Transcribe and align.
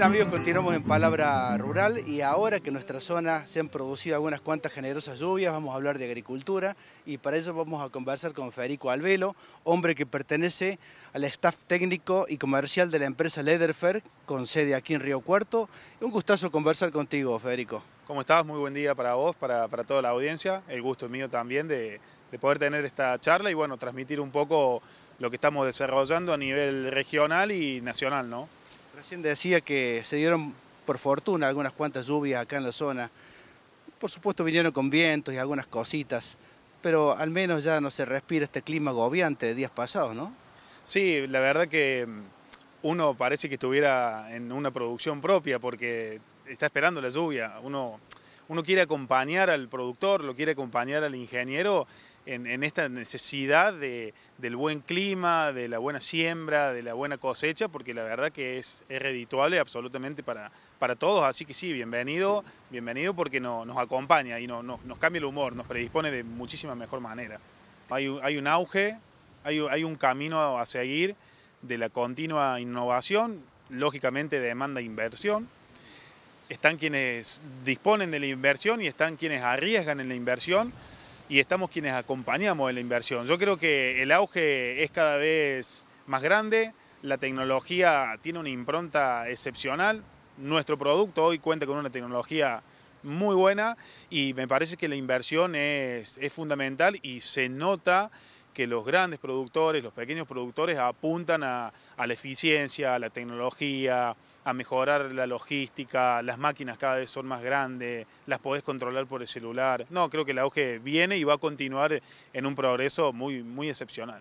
Bien 0.00 0.12
amigos, 0.12 0.28
continuamos 0.28 0.74
en 0.74 0.82
Palabra 0.82 1.58
Rural 1.58 2.08
y 2.08 2.22
ahora 2.22 2.58
que 2.58 2.68
en 2.68 2.72
nuestra 2.72 3.00
zona 3.02 3.46
se 3.46 3.60
han 3.60 3.68
producido 3.68 4.16
algunas 4.16 4.40
cuantas 4.40 4.72
generosas 4.72 5.18
lluvias, 5.18 5.52
vamos 5.52 5.74
a 5.74 5.76
hablar 5.76 5.98
de 5.98 6.06
agricultura 6.06 6.74
y 7.04 7.18
para 7.18 7.36
ello 7.36 7.52
vamos 7.52 7.84
a 7.84 7.90
conversar 7.90 8.32
con 8.32 8.50
Federico 8.50 8.88
Alvelo, 8.88 9.36
hombre 9.62 9.94
que 9.94 10.06
pertenece 10.06 10.78
al 11.12 11.24
staff 11.24 11.54
técnico 11.66 12.24
y 12.30 12.38
comercial 12.38 12.90
de 12.90 12.98
la 12.98 13.04
empresa 13.04 13.42
Lederfer, 13.42 14.02
con 14.24 14.46
sede 14.46 14.74
aquí 14.74 14.94
en 14.94 15.02
Río 15.02 15.20
Cuarto. 15.20 15.68
Un 16.00 16.10
gustazo 16.10 16.50
conversar 16.50 16.90
contigo, 16.92 17.38
Federico. 17.38 17.82
¿Cómo 18.06 18.22
estás? 18.22 18.42
Muy 18.46 18.58
buen 18.58 18.72
día 18.72 18.94
para 18.94 19.12
vos, 19.16 19.36
para, 19.36 19.68
toda 19.68 20.00
la 20.00 20.08
audiencia. 20.08 20.62
El 20.68 20.80
gusto 20.80 21.04
es 21.04 21.12
mío 21.12 21.28
también 21.28 21.68
de, 21.68 22.00
de 22.32 22.38
poder 22.38 22.58
tener 22.58 22.86
esta 22.86 23.20
charla 23.20 23.50
y 23.50 23.54
bueno, 23.54 23.76
transmitir 23.76 24.18
un 24.18 24.30
poco 24.30 24.80
lo 25.18 25.28
que 25.28 25.36
estamos 25.36 25.66
desarrollando 25.66 26.32
a 26.32 26.38
nivel 26.38 26.90
regional 26.90 27.52
y 27.52 27.82
nacional, 27.82 28.30
¿no? 28.30 28.48
Recién 29.00 29.22
decía 29.22 29.62
que 29.62 30.02
se 30.04 30.16
dieron 30.16 30.52
por 30.84 30.98
fortuna 30.98 31.48
algunas 31.48 31.72
cuantas 31.72 32.06
lluvias 32.06 32.42
acá 32.42 32.58
en 32.58 32.64
la 32.64 32.70
zona. 32.70 33.10
Por 33.98 34.10
supuesto 34.10 34.44
vinieron 34.44 34.72
con 34.72 34.90
vientos 34.90 35.32
y 35.34 35.38
algunas 35.38 35.66
cositas, 35.66 36.36
pero 36.82 37.16
al 37.16 37.30
menos 37.30 37.64
ya 37.64 37.80
no 37.80 37.90
se 37.90 38.04
respira 38.04 38.44
este 38.44 38.60
clima 38.60 38.90
agobiante 38.90 39.46
de 39.46 39.54
días 39.54 39.70
pasados, 39.70 40.14
¿no? 40.14 40.34
Sí, 40.84 41.26
la 41.28 41.40
verdad 41.40 41.66
que 41.66 42.06
mm, 42.06 42.20
uno 42.82 43.14
parece 43.14 43.48
que 43.48 43.54
estuviera 43.54 44.36
en 44.36 44.52
una 44.52 44.70
producción 44.70 45.22
propia 45.22 45.58
porque 45.58 46.20
está 46.46 46.66
esperando 46.66 47.00
la 47.00 47.08
lluvia. 47.08 47.54
Uno, 47.62 48.00
uno 48.50 48.64
quiere 48.64 48.82
acompañar 48.82 49.48
al 49.48 49.68
productor, 49.68 50.24
lo 50.24 50.34
quiere 50.34 50.52
acompañar 50.52 51.04
al 51.04 51.14
ingeniero 51.14 51.86
en, 52.26 52.64
esta 52.64 52.88
necesidad 52.88 53.72
del 53.72 54.56
buen 54.56 54.80
clima, 54.80 55.52
de 55.52 55.68
la 55.68 55.78
buena 55.78 56.00
siembra, 56.00 56.72
de 56.72 56.82
la 56.82 56.94
buena 56.94 57.16
cosecha, 57.16 57.68
porque 57.68 57.94
la 57.94 58.02
verdad 58.02 58.32
que 58.32 58.58
es, 58.58 58.82
redituable 58.88 59.60
absolutamente 59.60 60.24
para, 60.24 60.50
para 60.80 60.96
todos, 60.96 61.22
así 61.22 61.44
que 61.44 61.54
sí, 61.54 61.72
bienvenido, 61.72 62.42
bienvenido 62.70 63.14
porque 63.14 63.38
nos 63.38 63.76
acompaña 63.76 64.40
y 64.40 64.48
nos 64.48 64.80
cambia 64.98 65.20
el 65.20 65.26
humor, 65.26 65.54
nos 65.54 65.68
predispone 65.68 66.10
de 66.10 66.24
muchísima 66.24 66.74
mejor 66.74 66.98
manera. 66.98 67.38
Hay, 67.88 68.08
un 68.08 68.46
auge, 68.48 68.98
hay, 69.44 69.60
hay 69.70 69.84
un 69.84 69.94
camino 69.94 70.58
a 70.58 70.66
seguir 70.66 71.14
de 71.62 71.78
la 71.78 71.88
continua 71.88 72.58
innovación, 72.58 73.44
lógicamente 73.68 74.40
demanda 74.40 74.80
inversión, 74.80 75.48
están 76.50 76.76
quienes 76.76 77.40
disponen 77.64 78.10
de 78.10 78.20
la 78.20 78.26
inversión 78.26 78.82
y 78.82 78.86
están 78.86 79.16
quienes 79.16 79.40
arriesgan 79.40 80.00
en 80.00 80.08
la 80.08 80.14
inversión, 80.14 80.72
y 81.30 81.38
estamos 81.38 81.70
quienes 81.70 81.92
acompañamos 81.92 82.68
en 82.68 82.74
la 82.74 82.80
inversión. 82.80 83.24
Yo 83.24 83.38
creo 83.38 83.56
que 83.56 84.02
el 84.02 84.10
auge 84.10 84.82
es 84.82 84.90
cada 84.90 85.16
vez 85.16 85.86
más 86.06 86.22
grande, 86.22 86.74
la 87.02 87.18
tecnología 87.18 88.18
tiene 88.20 88.40
una 88.40 88.48
impronta 88.48 89.28
excepcional, 89.30 90.02
nuestro 90.36 90.76
producto 90.76 91.24
hoy 91.24 91.38
cuenta 91.38 91.66
con 91.66 91.78
una 91.78 91.88
tecnología 91.88 92.62
muy 93.04 93.36
buena 93.36 93.76
y 94.10 94.34
me 94.34 94.48
parece 94.48 94.76
que 94.76 94.88
la 94.88 94.96
inversión 94.96 95.54
es, 95.54 96.18
fundamental 96.34 96.98
y 97.00 97.20
se 97.20 97.48
nota 97.48 98.10
que 98.60 98.66
los 98.66 98.84
grandes 98.84 99.18
productores, 99.18 99.82
los 99.82 99.94
pequeños 99.94 100.28
productores 100.28 100.78
apuntan 100.78 101.42
a, 101.42 101.72
la 101.96 102.12
eficiencia, 102.12 102.94
a 102.94 102.98
la 102.98 103.08
tecnología, 103.08 104.14
a 104.44 104.52
mejorar 104.52 105.14
la 105.14 105.26
logística, 105.26 106.20
las 106.20 106.36
máquinas 106.36 106.76
cada 106.76 106.96
vez 106.96 107.08
son 107.08 107.24
más 107.24 107.40
grandes, 107.40 108.06
las 108.26 108.38
podés 108.38 108.62
controlar 108.62 109.06
por 109.06 109.22
el 109.22 109.28
celular. 109.28 109.86
No, 109.88 110.10
creo 110.10 110.26
que 110.26 110.32
el 110.32 110.40
auge 110.40 110.78
viene 110.78 111.16
y 111.16 111.24
va 111.24 111.32
a 111.32 111.38
continuar 111.38 112.02
en 112.34 112.44
un 112.44 112.54
progreso 112.54 113.14
muy, 113.14 113.42
muy 113.42 113.70
excepcional. 113.70 114.20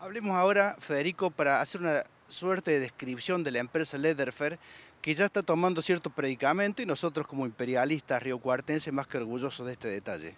Hablemos 0.00 0.36
ahora, 0.36 0.74
Federico, 0.80 1.30
para 1.30 1.60
hacer 1.60 1.82
una 1.82 2.02
suerte 2.26 2.72
de 2.72 2.80
descripción 2.80 3.44
de 3.44 3.52
la 3.52 3.60
empresa 3.60 3.96
Lederfer, 3.98 4.58
que 5.00 5.14
ya 5.14 5.26
está 5.26 5.44
tomando 5.44 5.80
cierto 5.80 6.10
predicamento 6.10 6.82
y 6.82 6.86
nosotros 6.86 7.24
como 7.28 7.46
imperialistas 7.46 8.20
riocuartenses 8.20 8.92
más 8.92 9.06
que 9.06 9.18
orgullosos 9.18 9.64
de 9.64 9.74
este 9.74 9.86
detalle. 9.86 10.34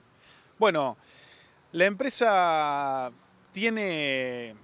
Bueno, 0.58 0.98
la 1.72 1.86
empresa 1.86 3.10
tiene 3.58 4.54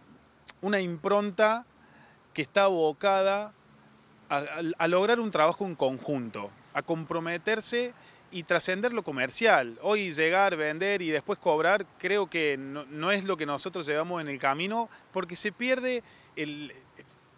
una 0.63 0.79
impronta 0.81 1.67
que 2.33 2.43
está 2.43 2.65
abocada 2.65 3.53
a, 4.29 4.87
lograr 4.87 5.19
un 5.19 5.33
trabajo 5.33 5.67
en 5.67 5.75
conjunto, 5.75 6.53
a 6.73 6.83
comprometerse 6.83 7.93
y 8.31 8.45
trascender 8.45 8.93
lo 8.93 9.03
comercial. 9.03 9.81
Hoy 9.83 10.13
llegar, 10.13 10.55
vender 10.57 11.03
y 11.03 11.11
después 11.11 11.41
cobrar 11.41 11.85
creo 11.99 12.31
que 12.31 12.57
no, 12.57 13.11
es 13.11 13.25
lo 13.25 13.37
que 13.37 13.47
nosotros 13.47 13.85
llevamos 13.85 14.21
en 14.21 14.29
el 14.29 14.39
camino 14.39 14.89
porque 15.13 15.35
se 15.35 15.51
pierde 15.51 16.05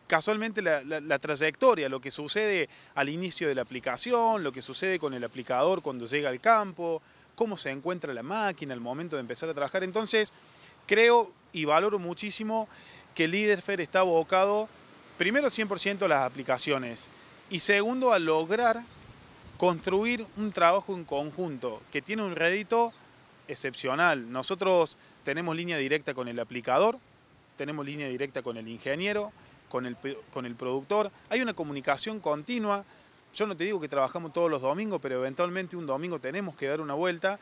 casualmente 0.07 0.61
la, 0.61 0.83
la, 0.83 1.19
trayectoria, 1.19 1.89
lo 1.89 2.03
que 2.03 2.11
sucede 2.11 2.69
al 2.95 3.09
inicio 3.09 3.49
de 3.49 3.55
la 3.55 3.63
aplicación, 3.63 4.45
lo 4.45 4.53
que 4.53 4.61
sucede 4.61 4.99
con 4.99 5.15
el 5.15 5.25
aplicador 5.25 5.81
cuando 5.81 6.05
llega 6.05 6.29
al 6.29 6.39
campo, 6.39 7.01
cómo 7.35 7.57
se 7.57 7.71
encuentra 7.71 8.13
la 8.13 8.23
máquina 8.23 8.75
al 8.75 8.81
momento 8.81 9.17
de 9.17 9.21
empezar 9.21 9.49
a 9.49 9.55
trabajar. 9.55 9.85
Entonces, 9.85 10.33
creo 10.87 11.31
y 11.53 11.65
valoro 11.65 11.99
muchísimo 11.99 12.69
que 13.15 13.29
Leaderfair 13.29 13.81
está 13.81 14.01
abocado, 14.01 14.69
primero 15.19 15.49
100% 15.49 16.03
a 16.03 16.09
las 16.09 16.23
aplicaciones 16.23 17.13
y 17.51 17.61
segundo 17.61 18.13
a 18.13 18.19
lograr 18.19 18.83
construir 19.57 20.27
un 20.37 20.53
trabajo 20.53 20.95
en 20.95 21.05
conjunto 21.05 21.83
que 21.91 22.03
tiene 22.03 22.23
un 22.23 22.37
rédito 22.37 22.93
excepcional. 23.49 24.31
Nosotros 24.31 24.99
tenemos 25.25 25.57
línea 25.57 25.79
directa 25.79 26.15
con 26.15 26.29
el 26.29 26.39
aplicador, 26.39 26.99
tenemos 27.57 27.87
línea 27.87 28.09
directa 28.09 28.43
con 28.43 28.57
el 28.57 28.69
ingeniero, 28.69 29.33
con 29.71 29.87
el, 29.87 29.97
con 30.33 30.47
el 30.47 30.55
productor, 30.55 31.11
hay 31.31 31.41
una 31.41 31.55
comunicación 31.55 32.21
continua. 32.21 32.85
Yo 33.35 33.47
no 33.47 33.57
te 33.57 33.65
digo 33.65 33.81
que 33.81 33.89
trabajamos 33.89 34.33
todos 34.33 34.51
los 34.51 34.63
domingos, 34.63 35.01
pero 35.03 35.17
eventualmente 35.17 35.77
un 35.77 35.87
domingo 35.87 36.19
tenemos 36.19 36.55
que 36.55 36.67
dar 36.67 36.81
una 36.81 36.95
vuelta 36.95 37.39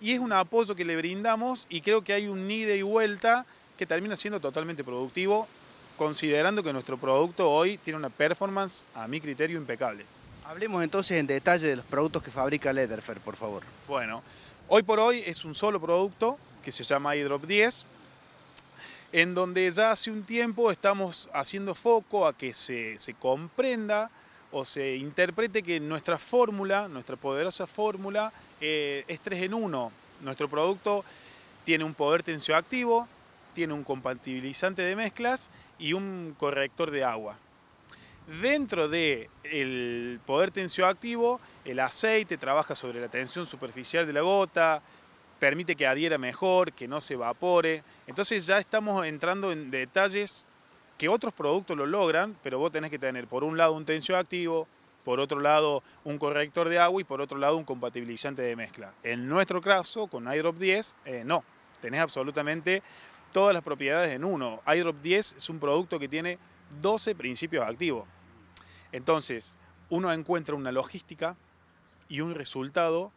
y 0.00 0.12
es 0.12 0.18
un 0.18 0.32
apoyo 0.32 0.74
que 0.74 0.84
le 0.84 0.96
brindamos 0.96 1.66
y 1.68 1.80
creo 1.80 2.02
que 2.02 2.12
hay 2.12 2.28
un 2.28 2.50
ida 2.50 2.74
y 2.74 2.82
vuelta 2.82 3.46
que 3.76 3.86
termina 3.86 4.16
siendo 4.16 4.40
totalmente 4.40 4.84
productivo, 4.84 5.46
considerando 5.96 6.62
que 6.62 6.72
nuestro 6.72 6.98
producto 6.98 7.50
hoy 7.50 7.78
tiene 7.78 7.98
una 7.98 8.10
performance, 8.10 8.86
a 8.94 9.08
mi 9.08 9.20
criterio, 9.20 9.58
impecable. 9.58 10.04
Hablemos 10.44 10.82
entonces 10.82 11.18
en 11.18 11.26
detalle 11.26 11.66
de 11.68 11.76
los 11.76 11.84
productos 11.84 12.22
que 12.22 12.30
fabrica 12.30 12.72
Lederfer, 12.72 13.18
por 13.20 13.36
favor. 13.36 13.62
Bueno, 13.88 14.22
hoy 14.68 14.82
por 14.82 15.00
hoy 15.00 15.22
es 15.26 15.44
un 15.44 15.54
solo 15.54 15.80
producto 15.80 16.38
que 16.62 16.72
se 16.72 16.84
llama 16.84 17.16
iDrop 17.16 17.44
10, 17.44 17.86
en 19.12 19.34
donde 19.34 19.70
ya 19.70 19.90
hace 19.90 20.10
un 20.10 20.22
tiempo 20.22 20.70
estamos 20.70 21.28
haciendo 21.32 21.74
foco 21.74 22.26
a 22.26 22.36
que 22.36 22.52
se, 22.54 22.98
se 22.98 23.14
comprenda 23.14 24.10
o 24.56 24.64
se 24.64 24.96
interprete 24.96 25.62
que 25.62 25.78
nuestra 25.80 26.18
fórmula, 26.18 26.88
nuestra 26.88 27.16
poderosa 27.16 27.66
fórmula, 27.66 28.32
eh, 28.58 29.04
es 29.06 29.20
3 29.20 29.42
en 29.42 29.54
1. 29.54 29.92
Nuestro 30.22 30.48
producto 30.48 31.04
tiene 31.64 31.84
un 31.84 31.92
poder 31.92 32.22
tensioactivo, 32.22 33.06
tiene 33.54 33.74
un 33.74 33.84
compatibilizante 33.84 34.80
de 34.80 34.96
mezclas 34.96 35.50
y 35.78 35.92
un 35.92 36.34
corrector 36.38 36.90
de 36.90 37.04
agua. 37.04 37.36
Dentro 38.40 38.88
del 38.88 39.28
el 39.44 40.20
poder 40.24 40.50
tensioactivo, 40.50 41.38
el 41.66 41.78
aceite 41.78 42.38
trabaja 42.38 42.74
sobre 42.74 42.98
la 42.98 43.08
tensión 43.08 43.44
superficial 43.44 44.06
de 44.06 44.14
la 44.14 44.22
gota, 44.22 44.80
permite 45.38 45.76
que 45.76 45.86
adhiera 45.86 46.16
mejor, 46.16 46.72
que 46.72 46.88
no 46.88 47.02
se 47.02 47.12
evapore. 47.12 47.82
Entonces 48.06 48.46
ya 48.46 48.56
estamos 48.56 49.04
entrando 49.04 49.52
en 49.52 49.70
detalles 49.70 50.46
que 50.98 51.08
otros 51.08 51.32
productos 51.32 51.76
lo 51.76 51.86
logran, 51.86 52.36
pero 52.42 52.58
vos 52.58 52.72
tenés 52.72 52.90
que 52.90 52.98
tener 52.98 53.26
por 53.26 53.44
un 53.44 53.56
lado 53.56 53.72
un 53.74 53.84
tensioactivo, 53.84 54.66
por 55.04 55.20
otro 55.20 55.40
lado 55.40 55.82
un 56.04 56.18
corrector 56.18 56.68
de 56.68 56.78
agua 56.78 57.00
y 57.00 57.04
por 57.04 57.20
otro 57.20 57.38
lado 57.38 57.56
un 57.56 57.64
compatibilizante 57.64 58.42
de 58.42 58.56
mezcla. 58.56 58.92
En 59.02 59.28
nuestro 59.28 59.60
caso, 59.60 60.06
con 60.06 60.32
iDrop 60.32 60.56
10, 60.56 60.96
eh, 61.04 61.22
no, 61.24 61.44
tenés 61.80 62.00
absolutamente 62.00 62.82
todas 63.32 63.54
las 63.54 63.62
propiedades 63.62 64.12
en 64.12 64.24
uno. 64.24 64.60
iDrop 64.66 64.96
10 65.02 65.34
es 65.36 65.50
un 65.50 65.60
producto 65.60 65.98
que 65.98 66.08
tiene 66.08 66.38
12 66.80 67.14
principios 67.14 67.66
activos. 67.66 68.06
Entonces, 68.92 69.56
uno 69.90 70.12
encuentra 70.12 70.54
una 70.54 70.72
logística 70.72 71.36
y 72.08 72.20
un 72.20 72.34
resultado 72.34 73.12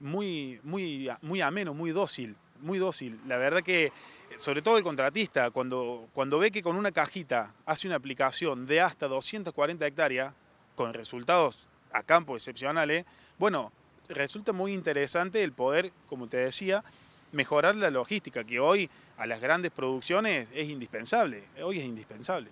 muy, 0.00 0.60
muy, 0.62 1.10
muy 1.22 1.40
ameno, 1.40 1.74
muy 1.74 1.90
dócil, 1.90 2.36
muy 2.60 2.78
dócil. 2.78 3.20
La 3.26 3.36
verdad 3.36 3.62
que, 3.62 3.92
sobre 4.36 4.62
todo 4.62 4.78
el 4.78 4.84
contratista, 4.84 5.50
cuando, 5.50 6.08
cuando 6.12 6.38
ve 6.38 6.50
que 6.50 6.62
con 6.62 6.76
una 6.76 6.92
cajita 6.92 7.54
hace 7.66 7.86
una 7.86 7.96
aplicación 7.96 8.66
de 8.66 8.80
hasta 8.80 9.08
240 9.08 9.86
hectáreas, 9.86 10.34
con 10.74 10.94
resultados 10.94 11.68
a 11.92 12.02
campo 12.02 12.36
excepcionales, 12.36 13.04
bueno, 13.38 13.72
resulta 14.08 14.52
muy 14.52 14.72
interesante 14.72 15.42
el 15.42 15.52
poder, 15.52 15.92
como 16.08 16.28
te 16.28 16.36
decía, 16.36 16.84
mejorar 17.32 17.76
la 17.76 17.90
logística, 17.90 18.44
que 18.44 18.60
hoy 18.60 18.88
a 19.16 19.26
las 19.26 19.40
grandes 19.40 19.72
producciones 19.72 20.48
es 20.54 20.68
indispensable, 20.68 21.44
hoy 21.62 21.78
es 21.78 21.84
indispensable. 21.84 22.50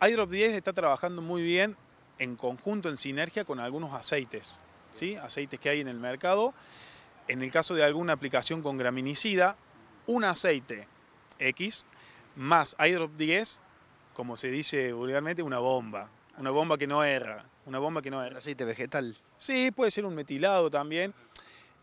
iDrop 0.00 0.30
10 0.30 0.54
está 0.54 0.72
trabajando 0.72 1.22
muy 1.22 1.42
bien 1.42 1.76
en 2.18 2.36
conjunto, 2.36 2.88
en 2.88 2.96
sinergia 2.96 3.44
con 3.44 3.60
algunos 3.60 3.92
aceites, 3.94 4.60
¿sí? 4.92 5.16
aceites 5.16 5.58
que 5.58 5.68
hay 5.68 5.80
en 5.80 5.88
el 5.88 5.98
mercado. 5.98 6.54
En 7.28 7.42
el 7.42 7.50
caso 7.50 7.74
de 7.74 7.84
alguna 7.84 8.12
aplicación 8.12 8.62
con 8.62 8.78
graminicida, 8.78 9.56
un 10.06 10.24
aceite 10.24 10.88
X 11.38 11.86
más 12.36 12.76
iDrop 12.78 13.12
10, 13.16 13.60
como 14.14 14.36
se 14.36 14.50
dice 14.50 14.92
vulgarmente, 14.92 15.42
una 15.42 15.58
bomba. 15.58 16.10
Una 16.38 16.50
bomba 16.50 16.78
que 16.78 16.86
no 16.86 17.04
erra. 17.04 17.44
Una 17.66 17.78
bomba 17.78 18.02
que 18.02 18.10
no 18.10 18.22
erra. 18.22 18.38
Aceite 18.38 18.64
vegetal. 18.64 19.16
Sí, 19.36 19.70
puede 19.70 19.90
ser 19.90 20.04
un 20.04 20.14
metilado 20.14 20.70
también. 20.70 21.14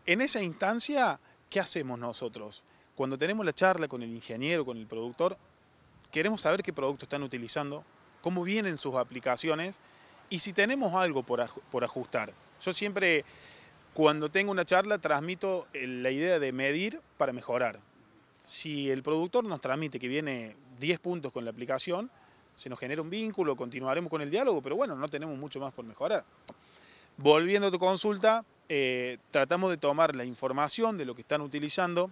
En 0.06 0.20
esa 0.20 0.42
instancia, 0.42 1.20
¿qué 1.48 1.60
hacemos 1.60 1.98
nosotros? 1.98 2.64
Cuando 2.94 3.16
tenemos 3.16 3.46
la 3.46 3.52
charla 3.52 3.88
con 3.88 4.02
el 4.02 4.10
ingeniero, 4.10 4.64
con 4.64 4.76
el 4.76 4.86
productor, 4.86 5.36
queremos 6.10 6.42
saber 6.42 6.62
qué 6.62 6.72
producto 6.72 7.04
están 7.04 7.22
utilizando, 7.22 7.84
cómo 8.20 8.42
vienen 8.42 8.76
sus 8.76 8.94
aplicaciones 8.96 9.80
y 10.28 10.40
si 10.40 10.52
tenemos 10.52 10.94
algo 10.94 11.22
por, 11.22 11.48
por 11.70 11.84
ajustar. 11.84 12.32
Yo 12.60 12.72
siempre, 12.72 13.24
cuando 13.94 14.28
tengo 14.28 14.50
una 14.50 14.64
charla, 14.64 14.98
transmito 14.98 15.66
la 15.72 16.10
idea 16.10 16.38
de 16.38 16.52
medir 16.52 17.00
para 17.16 17.32
mejorar. 17.32 17.80
Si 18.42 18.90
el 18.90 19.02
productor 19.02 19.44
nos 19.44 19.60
transmite 19.60 19.98
que 19.98 20.08
viene 20.08 20.56
10 20.78 20.98
puntos 21.00 21.32
con 21.32 21.44
la 21.44 21.50
aplicación, 21.50 22.10
se 22.54 22.68
nos 22.68 22.78
genera 22.78 23.00
un 23.00 23.08
vínculo, 23.08 23.56
continuaremos 23.56 24.10
con 24.10 24.20
el 24.20 24.30
diálogo, 24.30 24.60
pero 24.60 24.76
bueno, 24.76 24.94
no 24.94 25.08
tenemos 25.08 25.38
mucho 25.38 25.60
más 25.60 25.72
por 25.72 25.84
mejorar. 25.84 26.24
Volviendo 27.16 27.68
a 27.68 27.70
tu 27.70 27.78
consulta, 27.78 28.44
eh, 28.68 29.18
tratamos 29.30 29.70
de 29.70 29.76
tomar 29.76 30.14
la 30.14 30.24
información 30.24 30.98
de 30.98 31.06
lo 31.06 31.14
que 31.14 31.22
están 31.22 31.40
utilizando. 31.40 32.10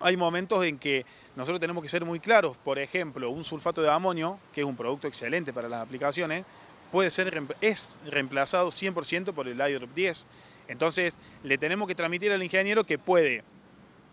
Hay 0.00 0.16
momentos 0.16 0.64
en 0.64 0.78
que 0.78 1.04
nosotros 1.36 1.60
tenemos 1.60 1.82
que 1.82 1.88
ser 1.88 2.04
muy 2.04 2.20
claros. 2.20 2.56
Por 2.56 2.78
ejemplo, 2.78 3.30
un 3.30 3.44
sulfato 3.44 3.82
de 3.82 3.90
amonio, 3.90 4.38
que 4.52 4.62
es 4.62 4.66
un 4.66 4.76
producto 4.76 5.06
excelente 5.06 5.52
para 5.52 5.68
las 5.68 5.82
aplicaciones, 5.82 6.44
puede 6.90 7.10
ser, 7.10 7.42
es 7.60 7.98
reemplazado 8.06 8.70
100% 8.70 9.32
por 9.32 9.48
el 9.48 9.60
iDrop 9.60 9.92
10. 9.92 10.26
Entonces, 10.68 11.18
le 11.42 11.58
tenemos 11.58 11.88
que 11.88 11.94
transmitir 11.94 12.32
al 12.32 12.42
ingeniero 12.42 12.84
que 12.84 12.98
puede 12.98 13.42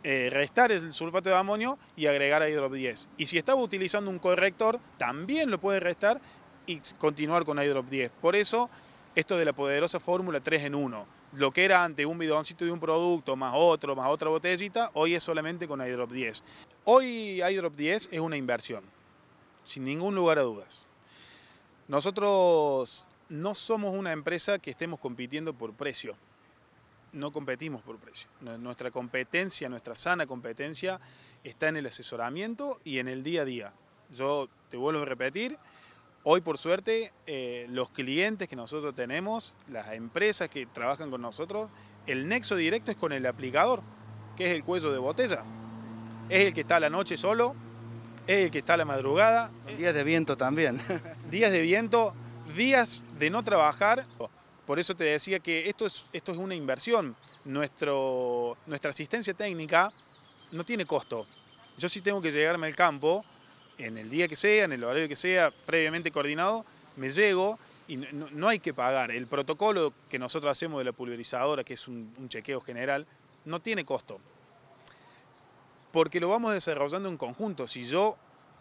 eh, 0.04 0.30
restar 0.32 0.72
el 0.72 0.94
sulfato 0.94 1.30
de 1.30 1.36
amonio 1.36 1.78
y 1.96 2.06
agregar 2.06 2.48
iDrop 2.48 2.74
10. 2.74 3.10
Y 3.18 3.26
si 3.26 3.38
estaba 3.38 3.62
utilizando 3.62 4.12
un 4.12 4.20
corrector, 4.20 4.80
también 4.98 5.50
lo 5.50 5.60
puede 5.60 5.80
restar 5.80 6.22
y 6.68 6.80
continuar 6.98 7.44
con 7.44 7.62
iDrop 7.62 7.90
10. 7.90 8.12
Por 8.22 8.36
eso, 8.36 8.70
esto 9.16 9.38
de 9.38 9.46
la 9.46 9.54
poderosa 9.54 10.00
fórmula 10.00 10.40
3 10.40 10.64
en 10.64 10.76
1. 10.76 11.06
Lo 11.34 11.52
que 11.52 11.66
era 11.66 11.84
antes 11.84 12.06
un 12.06 12.18
bidoncito 12.18 12.64
de 12.64 12.72
un 12.72 12.80
producto, 12.80 13.36
más 13.36 13.54
otro, 13.56 13.96
más 13.96 14.10
otra 14.10 14.30
botellita, 14.30 14.92
hoy 14.94 15.16
es 15.16 15.24
solamente 15.24 15.68
con 15.68 15.86
iDrop 15.86 16.12
10. 16.12 16.44
Hoy 16.86 17.42
iDrop 17.42 17.76
10 17.76 18.10
es 18.12 18.20
una 18.20 18.38
inversión, 18.38 18.84
sin 19.64 19.84
ningún 19.84 20.16
lugar 20.16 20.38
a 20.38 20.44
dudas. 20.44 20.90
Nosotros 21.88 23.08
no 23.30 23.56
somos 23.56 23.94
una 23.94 24.12
empresa 24.12 24.60
que 24.60 24.72
estemos 24.72 25.00
compitiendo 25.00 25.54
por 25.54 25.74
precio 25.74 26.16
no 27.16 27.32
competimos 27.32 27.82
por 27.82 27.98
precio. 27.98 28.28
Nuestra 28.42 28.92
competencia, 28.92 29.70
nuestra 29.70 29.96
sana 29.96 30.28
competencia 30.28 31.00
está 31.44 31.70
en 31.70 31.78
el 31.78 31.88
asesoramiento 31.88 32.80
y 32.84 33.00
en 33.00 33.08
el 33.08 33.24
día 33.24 33.42
a 33.42 33.46
día. 33.46 33.74
Yo 34.14 34.48
te 34.70 34.78
vuelvo 34.78 35.02
a 35.02 35.06
repetir, 35.06 35.58
hoy 36.24 36.42
por 36.42 36.58
suerte 36.58 37.12
eh, 37.26 37.66
los 37.70 37.90
clientes 37.90 38.48
que 38.48 38.56
nosotros 38.56 38.94
tenemos, 38.94 39.56
las 39.70 39.94
empresas 39.94 40.50
que 40.50 40.66
trabajan 40.68 41.10
con 41.10 41.22
nosotros, 41.22 41.70
el 42.06 42.28
nexo 42.28 42.56
directo 42.56 42.92
es 42.92 42.98
con 42.98 43.14
el 43.14 43.26
aplicador, 43.26 43.82
que 44.36 44.48
es 44.48 44.56
el 44.56 44.64
cuello 44.64 44.92
de 44.92 45.00
botella. 45.00 45.44
Es 46.30 46.46
el 46.46 46.54
que 46.54 46.62
está 46.62 46.76
a 46.76 46.80
la 46.82 46.90
noche 46.90 47.18
solo, 47.18 47.56
es 48.28 48.46
el 48.46 48.52
que 48.52 48.60
está 48.60 48.74
a 48.74 48.78
la 48.78 48.86
madrugada. 48.86 49.52
Días 49.78 49.94
de 49.94 50.04
viento 50.04 50.38
también. 50.38 50.82
Días 51.30 51.52
de 51.52 51.62
viento, 51.62 52.14
días 52.56 53.04
de 53.20 53.30
no 53.30 53.44
trabajar. 53.44 54.06
Por 54.66 54.80
eso 54.80 54.96
te 54.96 55.04
decía 55.04 55.40
que 55.40 55.70
esto 55.70 55.86
es, 55.86 56.06
esto 56.14 56.32
es 56.32 56.38
una 56.38 56.56
inversión. 56.56 57.16
Nuestro, 57.44 58.58
nuestra 58.66 58.90
asistencia 58.90 59.34
técnica 59.34 59.92
no 60.52 60.64
tiene 60.64 60.86
costo. 60.86 61.28
Yo 61.78 61.90
sí 61.90 62.02
tengo 62.02 62.22
que 62.22 62.32
llegarme 62.32 62.68
al 62.68 62.76
campo, 62.76 63.24
en 63.78 63.98
el 63.98 64.10
día 64.10 64.28
que 64.28 64.36
sea, 64.36 64.66
en 64.66 64.72
el 64.72 64.84
horario 64.84 65.08
que 65.08 65.16
sea, 65.16 65.52
previamente 65.66 66.12
coordinado, 66.12 66.66
me 66.96 67.12
llego 67.12 67.60
y 67.88 67.98
no, 67.98 68.48
hay 68.48 68.60
que 68.60 68.74
pagar. 68.74 69.12
El 69.12 69.28
protocolo 69.28 69.94
que 70.10 70.18
nosotros 70.18 70.52
hacemos 70.52 70.80
de 70.80 70.86
la 70.86 70.94
pulverizadora, 70.94 71.64
que 71.64 71.74
es 71.74 71.88
un, 71.88 72.14
un 72.18 72.30
chequeo 72.30 72.62
general, 72.62 73.06
no 73.44 73.60
tiene 73.60 73.86
costo. 73.86 74.20
Porque 75.96 76.20
lo 76.20 76.28
vamos 76.28 76.52
desarrollando 76.52 77.08
en 77.08 77.16
conjunto. 77.16 77.68
Si 77.68 77.86
yo 77.86 78.18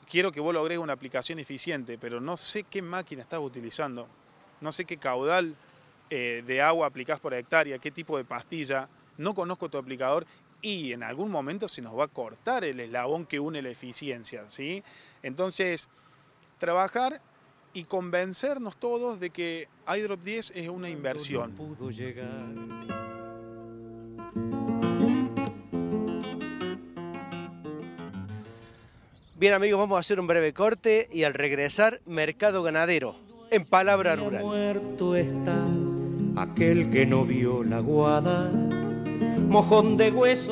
quiero 0.08 0.30
que 0.30 0.38
vos 0.38 0.54
logres 0.54 0.78
una 0.78 0.92
aplicación 0.92 1.40
eficiente, 1.40 1.98
pero 1.98 2.20
no 2.20 2.36
sé 2.36 2.62
qué 2.62 2.80
máquina 2.80 3.22
estás 3.22 3.40
utilizando, 3.40 4.06
no 4.60 4.70
sé 4.70 4.84
qué 4.84 4.98
caudal 4.98 5.56
eh, 6.10 6.44
de 6.46 6.62
agua 6.62 6.86
aplicás 6.86 7.18
por 7.18 7.34
hectárea, 7.34 7.80
qué 7.80 7.90
tipo 7.90 8.16
de 8.16 8.24
pastilla, 8.24 8.88
no 9.18 9.34
conozco 9.34 9.68
tu 9.68 9.78
aplicador 9.78 10.26
y 10.62 10.92
en 10.92 11.02
algún 11.02 11.28
momento 11.28 11.66
se 11.66 11.82
nos 11.82 11.98
va 11.98 12.04
a 12.04 12.06
cortar 12.06 12.62
el 12.62 12.78
eslabón 12.78 13.26
que 13.26 13.40
une 13.40 13.62
la 13.62 13.70
eficiencia. 13.70 14.48
¿sí? 14.48 14.84
Entonces, 15.24 15.88
trabajar 16.60 17.20
y 17.72 17.82
convencernos 17.82 18.76
todos 18.76 19.18
de 19.18 19.30
que 19.30 19.66
iDrop 19.88 20.22
10 20.22 20.52
es 20.54 20.68
una 20.68 20.88
inversión. 20.88 21.52
Bien 29.44 29.52
amigos, 29.52 29.78
vamos 29.78 29.96
a 29.96 30.00
hacer 30.00 30.18
un 30.18 30.26
breve 30.26 30.54
corte 30.54 31.06
y 31.12 31.24
al 31.24 31.34
regresar, 31.34 32.00
Mercado 32.06 32.62
Ganadero, 32.62 33.14
en 33.50 33.66
palabra 33.66 34.16
rural 34.16 34.42
aquel 36.34 36.88
que 36.88 37.04
no 37.04 37.26
vio 37.26 37.62
la 37.62 37.80
guada, 37.80 38.48
mojón 38.48 39.98
de 39.98 40.10
hueso. 40.12 40.42